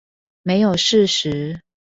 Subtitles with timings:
[0.41, 1.61] 沒有事實